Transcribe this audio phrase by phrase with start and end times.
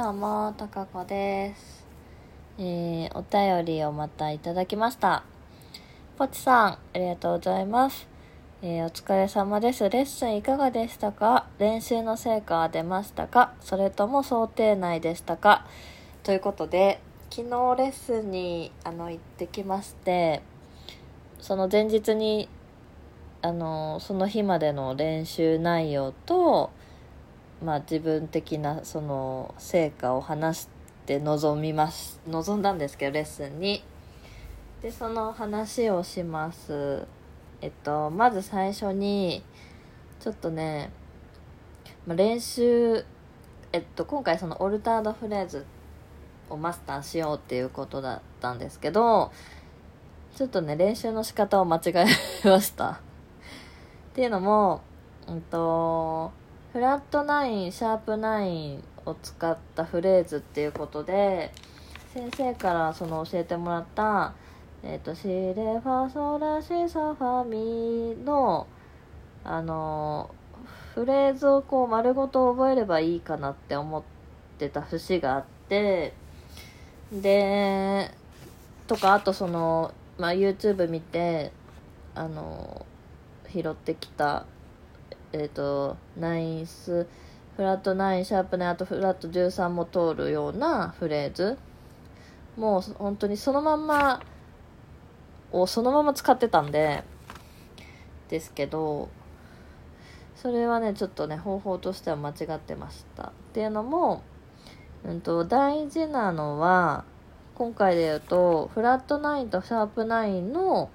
[0.00, 1.84] どうも、たかこです。
[2.56, 5.24] えー、お便りをまたいただきました。
[6.16, 8.06] ポチさん、ありがとうございます。
[8.62, 9.90] えー、お疲れ様です。
[9.90, 11.46] レッスンいかがでしたか？
[11.58, 13.54] 練習の成果は出ましたか？
[13.60, 15.66] それとも想定内でしたか？
[16.22, 20.42] ということで、昨日レッスンに、あの、行ってきまして、
[21.40, 22.48] その前日に、
[23.42, 26.70] あの、その日までの練習内容と、
[27.62, 30.68] まあ、自分的なその成果を話し
[31.06, 32.20] て臨みます。
[32.28, 33.82] 臨んだんですけどレッスンに。
[34.82, 37.04] でその話をします。
[37.60, 39.42] えっとまず最初に
[40.20, 40.90] ちょっとね、
[42.06, 43.04] まあ、練習
[43.72, 45.66] えっと今回そのオルタードフレーズ
[46.48, 49.32] をマスターしようっていうことだったんですけど
[50.36, 52.90] ちょっとね練習の仕方を間違えました。
[52.90, 53.00] っ
[54.14, 54.82] ていうのも
[55.26, 56.30] うんと
[56.78, 61.50] フラット9シャープ9を使ったフレーズっていうことで
[62.14, 64.32] 先生からその教えてもらった
[64.84, 68.68] えっ、とシレファソラシソファミの
[69.42, 70.30] あの
[70.94, 74.02] フレーズをこう丸ごと覚えればいいかなって思っ
[74.56, 76.12] てた節があって
[77.10, 78.08] で
[78.86, 81.50] とかあとその、まあ、YouTube 見て
[82.14, 82.86] あの
[83.52, 84.46] 拾ってきた
[85.32, 87.06] えっ、と、ナインス、
[87.56, 91.58] フラット9、シャープ9、あとフラット13も通るようなフレーズ。
[92.56, 94.22] もう本当にそのまんま
[95.52, 97.04] をそのまま使ってたんで、
[98.28, 99.08] ですけど、
[100.34, 103.24] それはね、ちょっとね、方法としては間違ってました。
[103.24, 104.22] っていうのも、
[105.04, 107.04] うんと、大事なのは、
[107.54, 110.90] 今回で言うと、フラット9とシャープ9の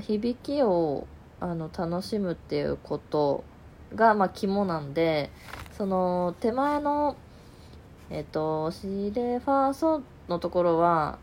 [0.00, 1.06] 響きを
[1.40, 3.44] あの楽しむっていうこと
[3.94, 5.30] が、まあ、肝なんで、
[5.76, 7.16] その、手前の、
[8.10, 11.18] えっ、と、シレファーソのところは、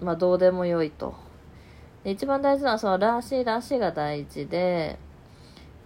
[0.00, 1.14] まあ、どうでもよいと。
[2.04, 4.98] で一番大事なのは、その、ラーシー、ラーシが大事で、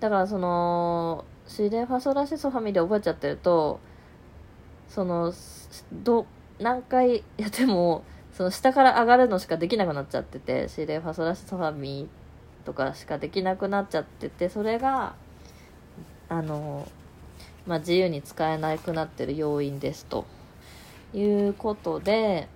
[0.00, 3.80] だからその、シレファソラシソファミで覚えちゃってると、
[4.88, 5.32] その、
[5.92, 6.26] ど、
[6.58, 12.08] 何回やっても、その下から上がるのしかできなくなっちゃってて、シレファソラシソファミ
[12.64, 15.14] とかしかできなくなっちゃってて、それが、
[16.32, 16.88] あの、
[17.66, 20.24] まあ、自由に使えなくなってる要因ですと
[21.12, 22.48] いうことで、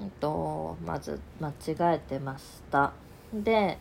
[0.00, 2.94] えっと、まず間違えてました。
[3.34, 3.76] で、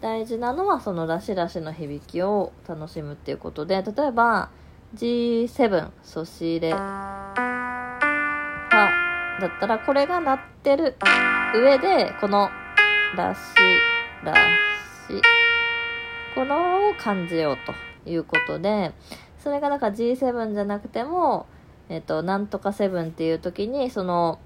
[0.00, 4.50] 大事なのはそのラシラシの響きを楽しむっていうことで、例えば
[4.96, 7.34] G7、ソシレ、ファ
[9.40, 10.96] だったらこれが鳴ってる
[11.54, 12.50] 上で、この
[13.16, 13.40] ラシ、
[14.24, 14.34] ラ
[15.06, 15.22] シ、
[16.34, 17.72] このを感じようと
[18.08, 18.92] いうことで、
[19.38, 21.46] それがだから G7 じゃなくても、
[21.88, 24.38] えっ、と、なんとか7っていう時に、その、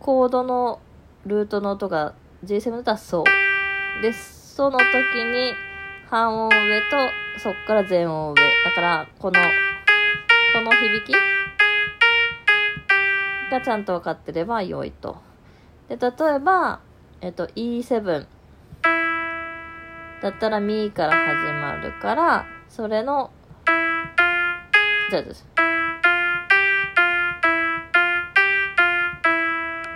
[0.00, 0.80] コードの
[1.26, 4.02] ルートの音が G7 だったらそう。
[4.02, 4.84] で、その時
[5.24, 5.52] に
[6.08, 6.96] 半音上と、
[7.38, 8.34] そっから全音上。
[8.64, 9.40] だから、この、
[10.52, 11.12] この響き
[13.50, 15.18] がちゃんと分かってれば良いと。
[15.88, 16.80] で、例えば、
[17.20, 18.26] えっと、E7
[20.22, 23.32] だったらミから始まるから、それの、
[25.10, 25.44] じゃあです。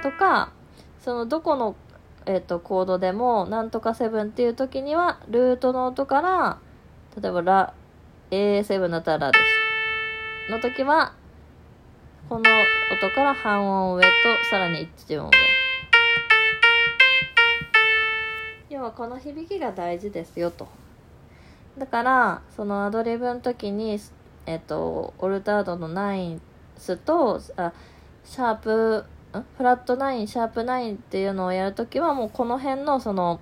[0.03, 0.51] とか、
[1.01, 1.77] そのどこの、
[2.27, 6.59] えっ、と、コードでも、なんとか7っていう時には、ルートの音から、
[7.23, 7.75] 例えばラ、
[8.33, 9.39] A7 だったらラで
[10.49, 10.51] す。
[10.51, 11.15] の時は、
[12.29, 12.43] この
[12.93, 14.11] 音から半音上と、
[14.51, 15.31] さらに1音上。
[18.69, 20.67] 要はこの響きが大事ですよと。
[21.79, 23.99] だから、そのアドリブの時に、
[24.47, 26.43] えっと、オルタードのナイン
[26.77, 27.73] スと、あ、
[28.25, 29.05] シャープ、
[29.57, 33.41] フラット9、シャープ9っていうのをやるときは、もうこの辺のその、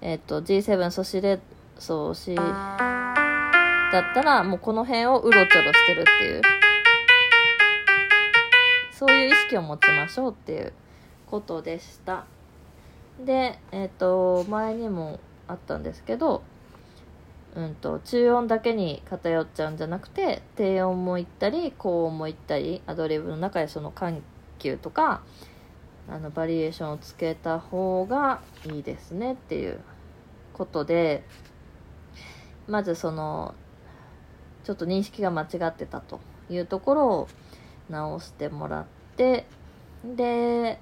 [0.00, 1.38] えっと、G7、ソシレ、
[1.78, 2.42] ソシ、だ
[3.98, 6.42] ったら、もうこの辺をうろちょろしてるっていう。
[8.92, 10.72] そういう意識を持ちましょうっていう
[11.26, 12.26] ことでした。
[13.24, 16.42] で、えっ、と、前にもあったんですけど、
[17.56, 24.22] うんと、中音だけに偏っちゃうんじゃなくて、低音も行ったり、高音も行ったり、アドリブの中でその緩
[24.58, 25.22] 急とか、
[26.08, 29.80] あの、バリエーションをつけた方がいいですねっていう
[30.52, 31.24] ことで、
[32.68, 33.54] まずその、
[34.62, 37.28] ちょっと認識が間違ってたというところを
[37.88, 38.84] 直してもらっ
[39.16, 39.46] て、
[40.04, 40.78] で、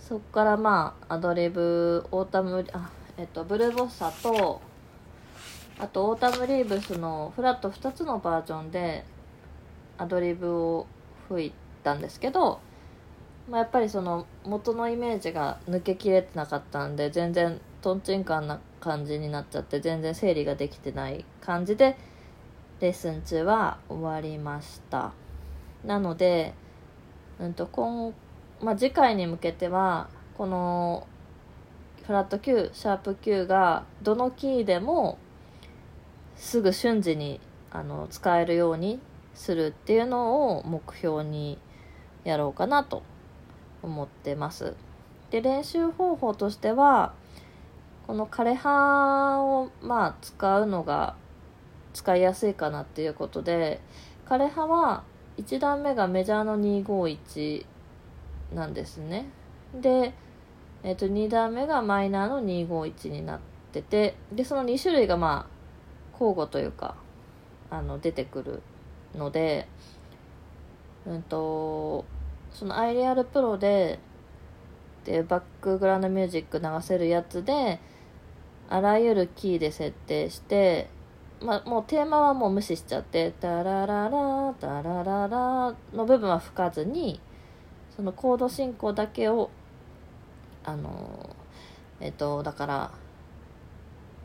[0.00, 4.60] そっからまあ、アドリブ、 Autumn、あ、えっと、 Blue Bossa と、
[5.78, 9.04] あと、 Autumn Leaves のフラット2つのバージョンで、
[9.98, 10.86] アドリブを
[11.28, 12.60] 吹いたんですけど、
[13.48, 21.96] まあ、やっぱりその元のイメージが抜けきれてなかったんで全然とんちんかんな感じになっちゃって全然整理ができてない感じで
[22.80, 25.12] レッスン中は終わりました。
[25.84, 26.54] なので、
[27.38, 28.12] うんと今
[28.62, 31.06] まあ、次回に向けてはこの
[32.06, 35.18] フラット9シャープ9がどのキーでも
[36.36, 37.40] すぐ瞬時に
[37.70, 39.00] あの使えるように
[39.34, 41.58] するっていうのを目標に
[42.24, 43.02] やろうかなと
[43.82, 44.74] 思ってます。
[45.30, 47.12] で練習方法としては
[48.06, 51.16] この枯葉をまあ使うのが
[51.92, 53.80] 使いやすいかなっていうことで
[54.26, 55.02] 枯葉は
[55.38, 57.66] 1段目がメジャーの251
[58.54, 59.26] なんですね。
[59.74, 60.14] で、
[60.82, 63.40] えー、と2段目がマイナーの251になっ
[63.72, 65.53] ててでその2種類がまあ
[66.18, 66.94] 交互というか
[67.70, 68.62] あの出てくる
[69.16, 69.66] ので、
[71.06, 72.04] うんと、
[72.52, 73.98] そのアイリアルプロで
[75.04, 77.78] でバックグラウンドミュージック流せるやつで
[78.70, 80.88] あらゆるキーで設定して
[81.42, 87.20] まあ、もうテーマはもう無視しちゃって「タラララタラララ」の部分は吹かずに
[87.94, 89.50] そのコード進行だけを
[90.64, 91.28] あの
[92.00, 92.90] えっとだから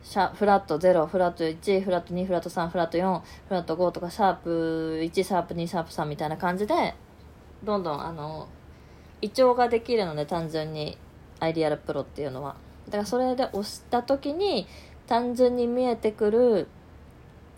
[0.01, 6.95] シャフラット0フラット1フラット2フラット3フラット4フラット5とかシャープ1シャープ2シャープ3みたいな感じで
[7.63, 8.47] どんどんあの
[9.21, 10.97] 胃腸ができるので単純に
[11.39, 12.55] アイディアルプロっていうのは。
[12.85, 14.67] だからそれで押した時に
[15.05, 16.67] 単純に見えてくる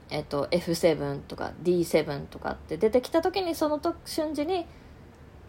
[0.10, 4.66] えっと F7 とか D7 とかって出てきた時にその時瞬時に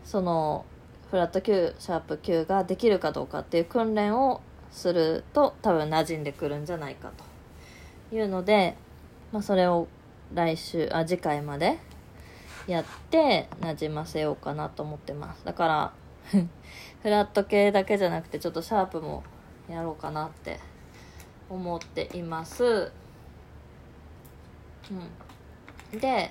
[0.04, 0.64] その
[1.10, 4.40] フラット9シャープ9ができるかどうかっていう訓練を
[4.72, 7.12] すると多分馴染んでくるんじゃないか
[8.10, 8.74] というので、
[9.30, 9.86] まあ、それを
[10.34, 11.78] 来週あ次回まで
[12.66, 15.44] やって馴染ませようかなと思ってます。
[15.44, 15.92] だから
[17.02, 19.22] フラット系だけじゃなくてちょっとシャープも
[19.68, 20.58] やろうかなって
[21.50, 22.92] 思っています。
[25.92, 25.98] うん。
[25.98, 26.30] で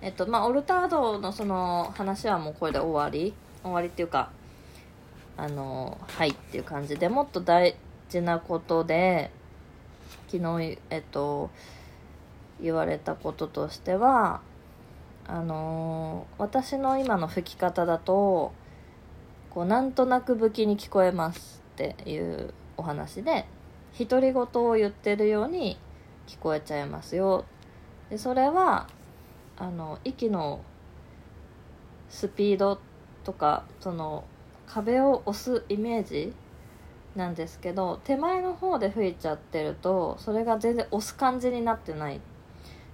[0.00, 3.34] えっとまあオルタードのその話はもうこれで終わり。
[3.62, 4.30] 終わりっていうか
[5.36, 7.76] あのはいっていう感じでもっと大
[8.08, 9.30] 事なことで
[10.28, 11.50] 昨日えっと
[12.60, 14.40] 言われたこととしては
[15.26, 18.52] あの私の今の吹き方だと
[19.50, 23.46] こうなんとなく武器に聞こえますっていうお話で
[23.98, 25.78] 独り言を言ってるように
[26.26, 27.44] 聞こえちゃいますよ。
[28.10, 28.88] でそれは
[29.58, 30.60] あの息の
[32.08, 32.78] スピード
[33.24, 34.24] とかその
[34.66, 36.32] 壁を押すイメージ
[37.16, 42.20] なんですけど手前の方で吹いちゃってるとそれが全然押す感じになってない。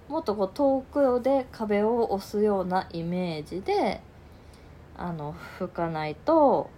[0.09, 4.01] もっとこう遠くで壁を押すようなイメージで
[4.97, 6.71] あの吹かないと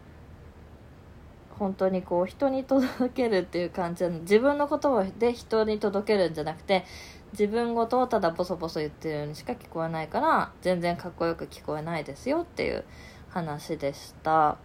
[1.57, 6.83] 本当にこう人に届けるっていう感じ自分の言葉で人に届けるんじゃなくて
[7.31, 12.83] 自分ごとをただボソボソ言ってるようにしか聞こえないから全然かっこよく聞こえないですよっていう
[13.29, 14.57] 話でした。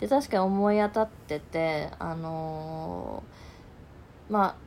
[0.00, 4.64] で確かに思い当たっててあのー、まあ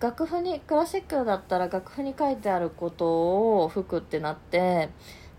[0.00, 4.88] 楽譜にクラシックだったら楽譜に書いてあることを吹くってなって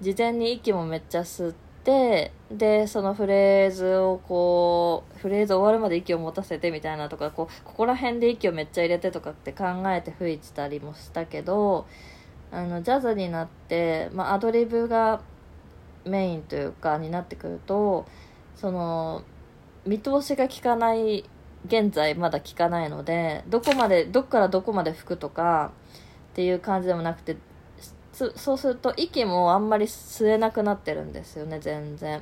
[0.02, 11.88] 事前に息もめっちゃ吸ってでそのフレーズをこうフレーズ終わるまで息を持たせてみたいなとかこうここら辺で息をめっちゃ入れてとかって考えて吹いてたりもしたけど
[12.52, 15.22] あのジャズになって、まあ、アドリブが
[16.06, 18.06] メインというかになってくると
[18.56, 19.24] その
[19.86, 21.26] 見通しが効かない
[21.66, 25.72] 現在まだ効かないのでどこまでどっからどこまで吹くとか
[26.32, 27.38] っていう感じでもなくて
[28.14, 32.22] そうすると息もあんまり吸えなくなってるんですよね全然。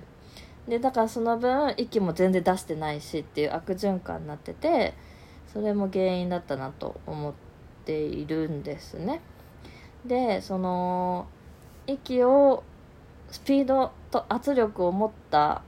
[0.67, 4.93] でだからその分息も全然出してないしっていう悪循環になってて
[5.51, 7.33] それも原因だったなと思っ
[7.85, 9.21] ているんですね。
[10.05, 11.27] でその
[11.87, 12.63] 息を
[13.31, 15.63] スピードと圧力を持った、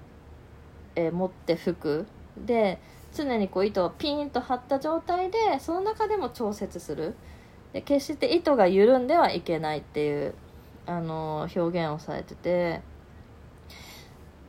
[0.95, 2.05] えー、持って吹く。
[2.37, 2.79] で
[3.13, 7.15] 常にこう糸をピーンと張った状態でその中でも調節する。
[7.73, 10.33] で決して糸が緩んではいけないっていう
[10.85, 12.81] あの表現をされてて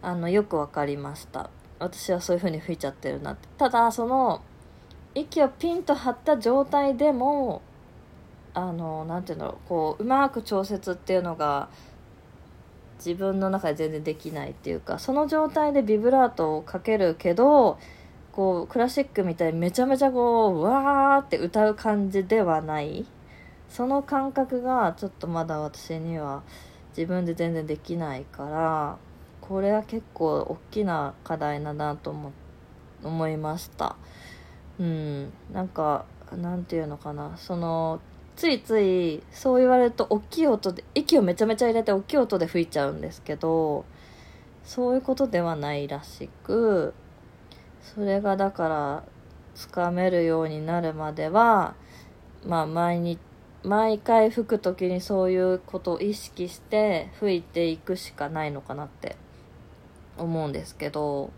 [0.00, 1.50] あのよく分かりました。
[1.78, 3.48] 私はそういう風に吹いちゃってるなって。
[3.58, 4.40] ただその
[5.14, 7.62] 息をピンと張った状態でも
[8.54, 11.68] あの何て言うんだろうこううまく調節っていうのが
[13.04, 17.78] 自分の中で全然できないっていうかその状態でビブラートをかけるけど
[18.32, 23.04] こうクラシックみたいにめちゃめちゃこうわーって歌う感じではない。
[23.68, 26.42] その感覚がちょっとまだ私には
[26.90, 28.98] 自分で全然できないから
[29.40, 32.32] これは結構大きな課題だなと思
[33.02, 33.96] 思いました。
[34.78, 35.32] うん。
[35.52, 36.04] なんか
[36.36, 37.36] なんていうのかな。
[37.36, 38.00] その
[38.36, 43.84] ついついそう言われると大きい音で息をめちゃめちゃ入れて大きい音で吹いちゃうんですけど
[44.64, 46.94] そういうことではないらしく
[47.82, 49.02] それがだから
[49.54, 51.74] つかめるようになるまでは
[52.46, 53.18] まあ毎日
[53.64, 59.16] 毎回吹く時にそういうことを意識して吹いていくしかないのかなって
[60.18, 61.30] 思うんですけど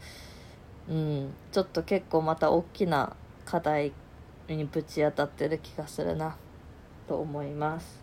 [0.88, 3.92] うんちょっと結構また大きな課題
[4.48, 6.36] にぶち当たってる気がするな。
[7.06, 8.02] と思います。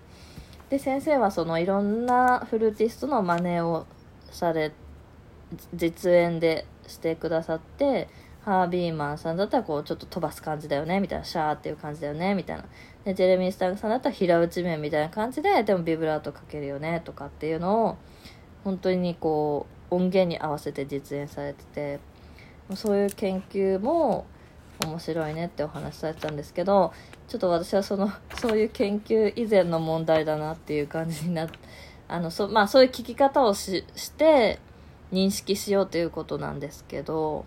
[0.69, 3.85] で先生はそのいろんなフルーティストの真似を
[4.29, 4.71] され
[5.73, 8.07] 実演でしてくださって
[8.45, 12.65] ハービーマンさんだったらこうちょっと飛ばす感じだよねみたいなシャーっていう感じだよねみたいな。
[13.03, 17.97] でジェレミー・スタークさんだったら平打ち面みたいな感じででもビブラートかけるよねとかっていうのを
[18.63, 21.99] 本当にこう音源に合わせて実演されてて
[22.75, 24.25] そういう研究も
[24.81, 26.93] 面白いねってお話しされてたんですけど
[27.27, 31.59] ちょっと私はその そういう研究以前の問題だなっていう感じになって
[32.07, 34.59] あのそ,、まあ、そういう聞き方をしして
[35.11, 37.45] 認識しようということなんですけど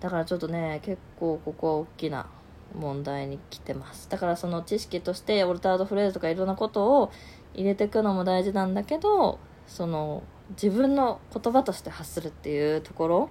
[0.00, 2.26] だからちょっとね結構ここは大きな
[2.74, 4.08] 問題に来てます。
[4.08, 7.10] だからその知識としてオルタードフレーズとかいろんなことを
[7.54, 13.30] 入れていくのも大事なんだけどその自分の言葉として発するっていうところ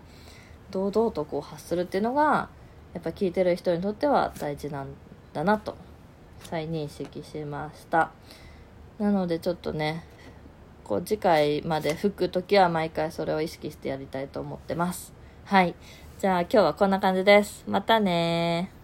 [0.71, 2.49] 堂々とこう発するっていうのが
[2.93, 4.87] やっぱ聞いてる人にとっては大事なん
[5.33, 5.77] だなと
[6.39, 8.11] 再認識しました。
[8.97, 10.03] なのでちょっとね
[10.83, 15.13] こう次回まで吹く時は毎回それを意識してやりたいと思ってます。
[15.45, 15.75] はい。
[16.19, 17.63] じゃあ今日はこんな感じです。
[17.67, 18.78] またね